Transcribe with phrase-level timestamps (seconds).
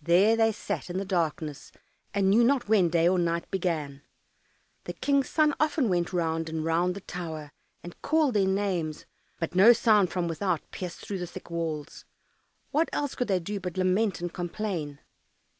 [0.00, 1.72] There they sat in the darkness,
[2.14, 4.02] and knew not when day or night began.
[4.84, 7.50] The King's son often went round and round the tower,
[7.82, 9.06] and called their names,
[9.40, 12.04] but no sound from without pierced through the thick walls.
[12.70, 15.00] What else could they do but lament and complain?